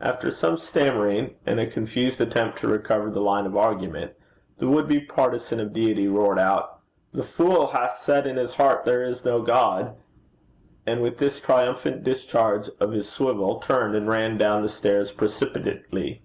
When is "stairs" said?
14.68-15.12